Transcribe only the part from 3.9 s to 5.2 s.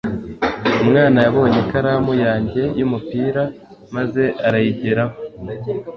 maze arayigeraho